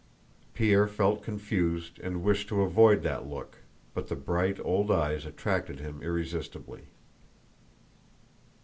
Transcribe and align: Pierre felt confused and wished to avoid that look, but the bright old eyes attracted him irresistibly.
Pierre 0.55 0.87
felt 0.87 1.21
confused 1.21 1.99
and 1.99 2.23
wished 2.23 2.49
to 2.49 2.63
avoid 2.63 3.03
that 3.03 3.27
look, 3.27 3.59
but 3.93 4.07
the 4.07 4.15
bright 4.15 4.59
old 4.65 4.89
eyes 4.89 5.27
attracted 5.27 5.79
him 5.79 6.01
irresistibly. 6.01 6.85